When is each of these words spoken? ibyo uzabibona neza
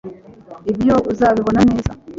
ibyo 0.71 0.95
uzabibona 1.11 1.61
neza 1.69 1.91